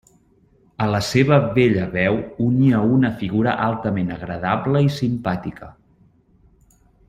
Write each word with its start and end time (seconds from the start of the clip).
A 0.85 0.85
la 0.93 1.01
seva 1.07 1.37
bella 1.57 1.83
veu 1.91 2.17
unia 2.47 2.81
una 2.95 3.13
figura 3.21 3.55
altament 3.67 4.11
agradable 4.17 4.83
i 4.89 4.91
simpàtica. 4.99 5.71